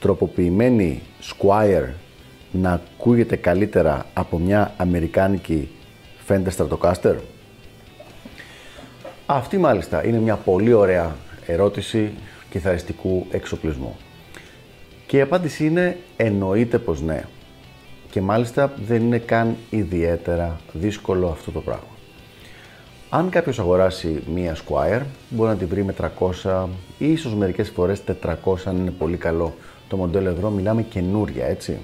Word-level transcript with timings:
τροποποιημένη 0.00 1.02
Squire 1.22 1.88
να 2.52 2.72
ακούγεται 2.72 3.36
καλύτερα 3.36 4.06
από 4.12 4.38
μια 4.38 4.74
αμερικάνικη 4.76 5.68
Fender 6.28 6.48
Stratocaster? 6.56 7.14
Αυτή 9.26 9.58
μάλιστα 9.58 10.06
είναι 10.06 10.18
μια 10.18 10.36
πολύ 10.36 10.72
ωραία 10.72 11.16
ερώτηση 11.46 12.12
κιθαριστικού 12.50 13.26
εξοπλισμού. 13.30 13.96
Και 15.06 15.16
η 15.16 15.20
απάντηση 15.20 15.66
είναι 15.66 15.96
εννοείται 16.16 16.78
πως 16.78 17.00
ναι. 17.00 17.22
Και 18.10 18.20
μάλιστα 18.20 18.72
δεν 18.86 19.02
είναι 19.02 19.18
καν 19.18 19.56
ιδιαίτερα 19.70 20.60
δύσκολο 20.72 21.28
αυτό 21.28 21.50
το 21.50 21.60
πράγμα. 21.60 21.99
Αν 23.12 23.28
κάποιος 23.30 23.58
αγοράσει 23.58 24.22
μία 24.34 24.56
Squire, 24.56 25.02
μπορεί 25.28 25.50
να 25.50 25.56
τη 25.56 25.64
βρει 25.64 25.84
με 25.84 25.94
300 26.44 26.66
ή 26.98 27.12
ίσως 27.12 27.34
μερικές 27.34 27.68
φορές 27.68 28.02
400 28.22 28.54
αν 28.64 28.76
είναι 28.76 28.90
πολύ 28.90 29.16
καλό 29.16 29.54
το 29.88 29.96
μοντέλο 29.96 30.28
ευρώ. 30.28 30.50
Μιλάμε 30.50 30.82
καινούρια, 30.82 31.46
έτσι. 31.46 31.78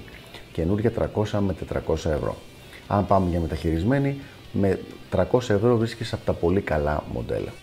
Καινούρια 0.51 0.91
300 1.15 1.39
με 1.39 1.55
400 1.87 1.93
ευρώ. 1.93 2.35
Αν 2.87 3.07
πάμε 3.07 3.29
για 3.29 3.39
μεταχειρισμένη, 3.39 4.17
με 4.51 4.79
300 5.11 5.23
ευρώ 5.49 5.77
βρίσκεις 5.77 6.13
από 6.13 6.25
τα 6.25 6.33
πολύ 6.33 6.61
καλά 6.61 7.03
μοντέλα. 7.13 7.53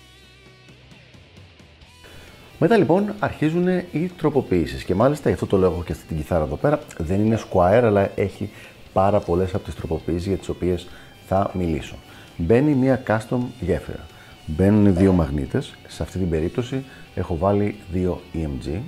Μετά 2.59 2.77
λοιπόν 2.77 3.15
αρχίζουν 3.19 3.69
οι 3.69 4.11
τροποποιήσεις 4.19 4.85
και 4.85 4.95
μάλιστα 4.95 5.29
γι' 5.29 5.35
αυτό 5.35 5.47
το 5.47 5.57
λέω 5.57 5.83
και 5.87 5.93
αυτή 5.93 6.05
την 6.07 6.17
κιθάρα 6.17 6.45
εδώ 6.45 6.57
πέρα 6.57 6.81
δεν 6.99 7.25
είναι 7.25 7.39
Squire 7.51 7.83
αλλά 7.85 8.11
έχει 8.15 8.51
πάρα 8.93 9.21
πολλές 9.21 9.55
από 9.55 9.65
τις 9.65 9.75
τροποποιήσεις 9.75 10.27
για 10.27 10.37
τις 10.37 10.49
οποίες 10.49 10.87
θα 11.27 11.51
μιλήσω. 11.55 11.97
Μπαίνει 12.37 12.75
μια 12.75 13.03
custom 13.07 13.39
γέφυρα. 13.61 14.07
Μπαίνουν 14.47 14.97
δύο 14.97 15.13
μαγνήτες, 15.13 15.75
σε 15.89 16.03
αυτή 16.03 16.19
την 16.19 16.31
περίπτωση 16.31 16.85
έχω 17.15 17.37
βάλει 17.37 17.77
δύο 17.93 18.21
EMG. 18.35 18.81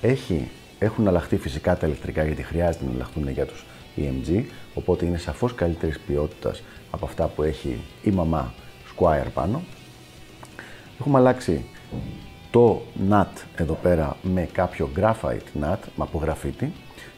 Έχει, 0.00 0.48
έχουν 0.78 1.08
αλλάχθεί 1.08 1.36
φυσικά 1.36 1.76
τα 1.76 1.86
ηλεκτρικά 1.86 2.24
γιατί 2.24 2.42
χρειάζεται 2.42 2.84
να 2.84 2.90
αλλάχθούν 2.94 3.28
για 3.28 3.46
τους 3.46 3.64
EMG, 3.96 4.42
οπότε 4.74 5.06
είναι 5.06 5.18
σαφώς 5.18 5.54
καλύτερης 5.54 5.98
ποιότητας 5.98 6.62
από 6.90 7.06
αυτά 7.06 7.26
που 7.26 7.42
έχει 7.42 7.80
η 8.02 8.10
μαμά 8.10 8.54
Squire 8.96 9.28
πάνω. 9.34 9.62
Έχουμε 11.00 11.18
αλλάξει 11.18 11.64
το 12.50 12.82
nut 13.10 13.42
εδώ 13.56 13.74
πέρα 13.74 14.16
με 14.22 14.48
κάποιο 14.52 14.90
graphite 14.96 15.62
nut, 15.62 15.78
από 15.96 16.18
γραφίτι, 16.18 16.72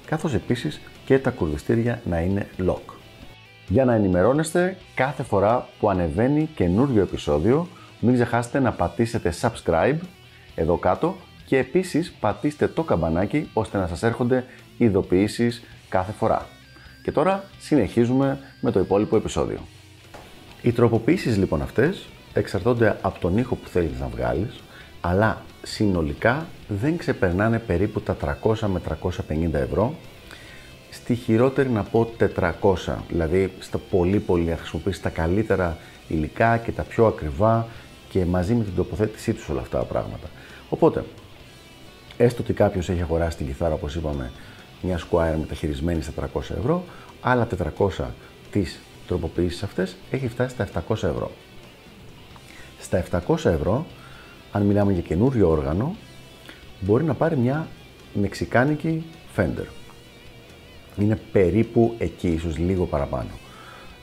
καθώς 0.07 0.35
επίσης 0.35 0.81
και 1.05 1.19
τα 1.19 1.31
κουρδιστήρια 1.31 2.01
να 2.05 2.21
είναι 2.21 2.49
lock. 2.67 2.96
Για 3.69 3.85
να 3.85 3.95
ενημερώνεστε 3.95 4.77
κάθε 4.95 5.23
φορά 5.23 5.69
που 5.81 5.91
ανεβαίνει 5.91 6.49
καινούριο 6.55 7.03
επεισόδιο, 7.03 7.69
μην 8.01 8.15
ξεχάσετε 8.15 8.61
να 8.61 8.73
πατήσετε 8.73 9.35
subscribe 9.41 9.99
εδώ 10.55 10.77
κάτω 10.77 11.17
και 11.47 11.59
επίσης 11.59 12.13
πατήστε 12.21 12.69
το 12.69 12.83
καμπανάκι 12.83 13.51
ώστε 13.53 13.79
να 13.79 13.87
σας 13.87 14.03
έρχονται 14.03 14.45
ειδοποιήσεις 14.79 15.63
κάθε 15.89 16.13
φορά. 16.13 16.47
Και 17.03 17.13
τώρα 17.13 17.45
συνεχίζουμε 17.59 18.39
με 18.61 18.71
το 18.71 18.81
υπόλοιπο 18.81 19.17
επεισόδιο. 19.17 19.59
Οι 20.63 20.73
τροποποιήσεις 20.73 21.37
λοιπόν 21.37 21.63
αυτές 21.63 22.07
εξαρτώνται 22.33 22.97
από 23.03 23.19
τον 23.19 23.39
ήχο 23.39 23.55
που 23.55 23.69
θέλεις 23.69 24.01
να 24.01 24.09
βγάλεις, 24.09 24.63
αλλά 25.01 25.43
συνολικά 25.63 26.47
δεν 26.69 26.97
ξεπερνάνε 26.97 27.59
περίπου 27.59 28.01
τα 28.01 28.17
300 28.43 28.55
με 28.59 28.81
350 28.89 29.53
ευρώ. 29.53 29.95
Στη 30.97 31.15
χειρότερη 31.15 31.69
να 31.69 31.83
πω 31.83 32.11
400, 32.19 32.51
δηλαδή 33.09 33.53
στα 33.61 33.79
πολύ 33.79 34.19
πολύ 34.19 34.45
να 34.45 34.57
χρησιμοποιήσει 34.57 35.03
τα 35.03 35.09
καλύτερα 35.09 35.77
υλικά 36.09 36.57
και 36.57 36.73
τα 36.73 36.83
πιο 36.83 37.07
ακριβά 37.07 37.67
και 38.09 38.25
μαζί 38.25 38.55
με 38.55 38.65
την 38.65 38.75
τοποθέτησή 38.75 39.33
τους 39.33 39.49
όλα 39.49 39.61
αυτά 39.61 39.79
τα 39.79 39.85
πράγματα. 39.85 40.29
Οπότε, 40.69 41.05
έστω 42.17 42.43
ότι 42.43 42.53
κάποιος 42.53 42.89
έχει 42.89 43.03
αγοράσει 43.03 43.37
την 43.37 43.47
κιθάρα 43.47 43.75
όπως 43.75 43.95
είπαμε 43.95 44.31
μια 44.83 44.99
Squire 44.99 45.37
μεταχειρισμένη 45.39 46.03
στα 46.03 46.29
300 46.35 46.41
ευρώ, 46.59 46.85
άλλα 47.21 47.47
400 47.79 48.05
τις 48.51 48.79
τροποποιήσεις 49.07 49.63
αυτές 49.63 49.97
έχει 50.11 50.29
φτάσει 50.29 50.55
στα 50.55 50.83
700 50.89 50.93
ευρώ. 50.95 51.31
Στα 52.81 53.05
700 53.27 53.45
ευρώ 53.45 53.87
αν 54.53 54.63
μιλάμε 54.63 54.93
για 54.93 55.03
καινούριο 55.03 55.49
όργανο, 55.51 55.97
μπορεί 56.81 57.05
να 57.05 57.15
πάρει 57.15 57.37
μια 57.37 57.69
μεξικάνικη 58.15 59.05
Fender. 59.37 59.67
Είναι 60.99 61.19
περίπου 61.33 61.95
εκεί, 61.99 62.29
ίσως 62.29 62.59
λίγο 62.59 62.85
παραπάνω. 62.85 63.31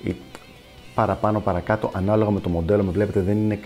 Ή 0.03 0.15
παραπάνω, 0.95 1.39
παρακάτω, 1.39 1.91
ανάλογα 1.93 2.31
με 2.31 2.39
το 2.39 2.49
μοντέλο, 2.49 2.83
με 2.83 2.91
βλέπετε 2.91 3.21
δεν 3.21 3.37
είναι 3.37 3.59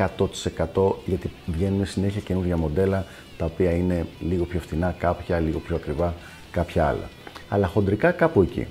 100% 0.75 0.91
γιατί 1.05 1.31
βγαίνουν 1.45 1.85
συνέχεια 1.85 2.21
καινούργια 2.21 2.57
μοντέλα 2.57 3.05
τα 3.38 3.45
οποία 3.45 3.71
είναι 3.71 4.05
λίγο 4.19 4.45
πιο 4.45 4.59
φθηνά, 4.59 4.95
κάποια 4.99 5.39
λίγο 5.39 5.59
πιο 5.59 5.75
ακριβά, 5.75 6.13
κάποια 6.51 6.85
άλλα. 6.85 7.09
Αλλά 7.49 7.67
χοντρικά 7.67 8.11
κάπου 8.11 8.41
εκεί. 8.41 8.67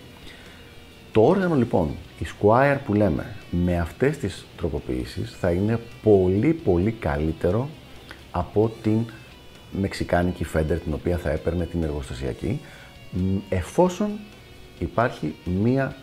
Το 1.12 1.22
όργανο 1.22 1.54
λοιπόν, 1.54 1.88
η 2.18 2.24
Squire 2.24 2.76
που 2.86 2.94
λέμε, 2.94 3.34
με 3.50 3.78
αυτές 3.78 4.18
τις 4.18 4.46
τροποποιήσεις 4.56 5.36
θα 5.40 5.50
είναι 5.50 5.80
πολύ 6.02 6.52
πολύ 6.52 6.90
καλύτερο 6.90 7.68
από 8.30 8.72
την 8.82 8.98
μεξικάνικη 9.70 10.46
Fender 10.54 10.78
την 10.84 10.92
οποία 10.92 11.18
θα 11.18 11.30
έπαιρνε 11.30 11.66
την 11.66 11.82
εργοστασιακή 11.82 12.60
εφόσον 13.48 14.08
υπάρχει 14.78 15.34
μία 15.44 15.96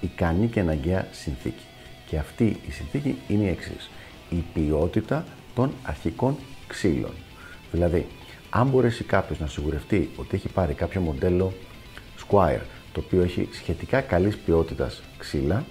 ικανή 0.00 0.46
και 0.46 0.60
αναγκαία 0.60 1.06
συνθήκη. 1.12 1.64
Και 2.06 2.18
αυτή 2.18 2.44
η 2.44 2.70
συνθήκη 2.70 3.16
είναι 3.28 3.44
η 3.44 3.48
εξής. 3.48 3.90
Η 4.30 4.44
ποιότητα 4.54 5.24
των 5.54 5.72
αρχικών 5.82 6.36
ξύλων. 6.66 7.12
Δηλαδή, 7.72 8.06
αν 8.50 8.68
μπορέσει 8.68 9.04
κάποιος 9.04 9.38
να 9.38 9.46
σιγουρευτεί 9.46 10.10
ότι 10.16 10.36
έχει 10.36 10.48
πάρει 10.48 10.74
κάποιο 10.74 11.00
μοντέλο 11.00 11.52
Squire 12.18 12.60
το 12.92 13.02
οποίο 13.06 13.22
έχει 13.22 13.48
σχετικά 13.52 14.00
καλής 14.00 14.36
ποιότητας 14.36 15.02
ξύλα, 15.18 15.64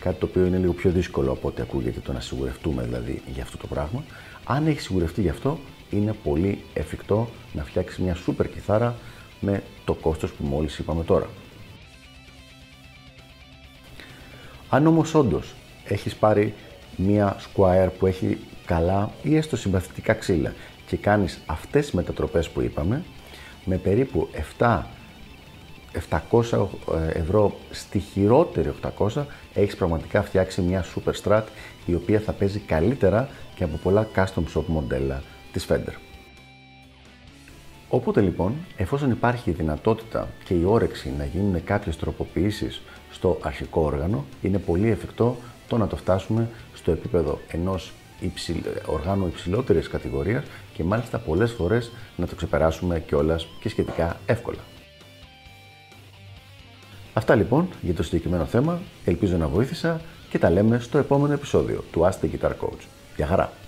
κάτι 0.00 0.20
το 0.20 0.26
οποίο 0.26 0.46
είναι 0.46 0.56
λίγο 0.56 0.72
πιο 0.72 0.90
δύσκολο 0.90 1.32
από 1.32 1.48
ό,τι 1.48 1.62
ακούγεται 1.62 2.00
το 2.00 2.12
να 2.12 2.20
σιγουρευτούμε 2.20 2.82
δηλαδή 2.82 3.22
για 3.34 3.42
αυτό 3.42 3.56
το 3.56 3.66
πράγμα, 3.66 4.04
αν 4.44 4.66
έχει 4.66 4.80
σιγουρευτεί 4.80 5.20
γι' 5.20 5.28
αυτό, 5.28 5.58
είναι 5.90 6.14
πολύ 6.24 6.64
εφικτό 6.74 7.28
να 7.52 7.64
φτιάξεις 7.64 7.98
μια 7.98 8.14
σούπερ 8.14 8.48
κιθάρα 8.50 8.96
με 9.40 9.62
το 9.84 9.94
κόστος 9.94 10.32
που 10.32 10.44
μόλις 10.44 10.78
είπαμε 10.78 11.04
τώρα. 11.04 11.28
Αν 14.68 14.86
όμως 14.86 15.14
όντως 15.14 15.54
έχεις 15.84 16.14
πάρει 16.14 16.54
μια 16.96 17.36
Squire 17.36 17.88
που 17.98 18.06
έχει 18.06 18.38
καλά 18.66 19.10
ή 19.22 19.36
έστω 19.36 19.56
συμπαθητικά 19.56 20.12
ξύλα 20.12 20.52
και 20.86 20.96
κάνεις 20.96 21.40
αυτές 21.46 21.84
τις 21.84 21.94
μετατροπές 21.94 22.48
που 22.48 22.60
είπαμε, 22.60 23.02
με 23.64 23.76
περίπου 23.76 24.28
7 24.58 24.82
700 26.30 26.66
ε, 27.14 27.18
ευρώ 27.18 27.54
στη 27.70 27.98
χειρότερη 27.98 28.72
800 28.98 29.24
έχεις 29.54 29.76
πραγματικά 29.76 30.22
φτιάξει 30.22 30.60
μια 30.60 30.84
Super 30.84 31.12
Strat 31.22 31.42
η 31.86 31.94
οποία 31.94 32.20
θα 32.20 32.32
παίζει 32.32 32.58
καλύτερα 32.58 33.28
και 33.54 33.64
από 33.64 33.76
πολλά 33.76 34.08
custom 34.14 34.42
shop 34.54 34.64
μοντέλα 34.66 35.22
της 35.52 35.66
Fender. 35.70 36.07
Οπότε 37.88 38.20
λοιπόν, 38.20 38.54
εφόσον 38.76 39.10
υπάρχει 39.10 39.50
η 39.50 39.52
δυνατότητα 39.52 40.28
και 40.44 40.54
η 40.54 40.64
όρεξη 40.64 41.12
να 41.18 41.24
γίνουν 41.24 41.64
κάποιες 41.64 41.96
τροποποιήσεις 41.96 42.80
στο 43.10 43.38
αρχικό 43.42 43.80
όργανο, 43.80 44.24
είναι 44.42 44.58
πολύ 44.58 44.88
εφικτό 44.88 45.36
το 45.68 45.76
να 45.76 45.86
το 45.86 45.96
φτάσουμε 45.96 46.48
στο 46.74 46.90
επίπεδο 46.90 47.38
ενός 47.48 47.92
υψηλ... 48.20 48.56
οργάνου 48.86 49.26
υψηλότερης 49.26 49.88
κατηγορίας 49.88 50.44
και 50.74 50.84
μάλιστα 50.84 51.18
πολλές 51.18 51.52
φορές 51.52 51.90
να 52.16 52.26
το 52.26 52.34
ξεπεράσουμε 52.34 53.00
κιόλας 53.00 53.46
και 53.60 53.68
σχετικά 53.68 54.16
εύκολα. 54.26 54.58
Αυτά 57.12 57.34
λοιπόν 57.34 57.68
για 57.82 57.94
το 57.94 58.02
συγκεκριμένο 58.02 58.44
θέμα. 58.44 58.80
Ελπίζω 59.04 59.36
να 59.36 59.48
βοήθησα 59.48 60.00
και 60.30 60.38
τα 60.38 60.50
λέμε 60.50 60.78
στο 60.78 60.98
επόμενο 60.98 61.32
επεισόδιο 61.32 61.84
του 61.92 62.00
Ask 62.00 62.24
the 62.24 62.28
Guitar 62.30 62.50
Coach. 62.50 62.84
Γεια 63.16 63.26
χαρά! 63.26 63.67